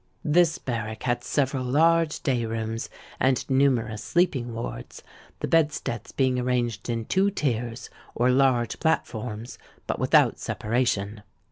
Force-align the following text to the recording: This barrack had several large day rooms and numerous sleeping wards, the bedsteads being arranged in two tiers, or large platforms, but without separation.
This 0.25 0.57
barrack 0.57 1.03
had 1.03 1.23
several 1.23 1.63
large 1.63 2.23
day 2.23 2.43
rooms 2.47 2.89
and 3.19 3.47
numerous 3.47 4.03
sleeping 4.03 4.51
wards, 4.51 5.03
the 5.41 5.47
bedsteads 5.47 6.11
being 6.11 6.39
arranged 6.39 6.89
in 6.89 7.05
two 7.05 7.29
tiers, 7.29 7.91
or 8.15 8.31
large 8.31 8.79
platforms, 8.79 9.59
but 9.85 9.99
without 9.99 10.39
separation. 10.39 11.21